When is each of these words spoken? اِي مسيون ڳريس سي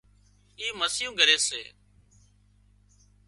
اِي 0.59 0.65
مسيون 0.79 1.13
ڳريس 1.19 1.41
سي 1.49 1.63